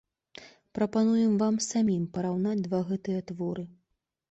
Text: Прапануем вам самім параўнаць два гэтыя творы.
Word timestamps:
Прапануем 0.77 1.35
вам 1.43 1.59
самім 1.67 2.09
параўнаць 2.17 2.57
два 2.67 2.83
гэтыя 2.91 3.19
творы. 3.31 3.71